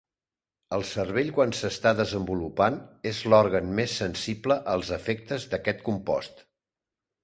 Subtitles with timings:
[0.77, 2.81] El cervell quan s'està desenvolupant
[3.13, 6.49] és l'òrgan més sensible als efectes d'aquest compost.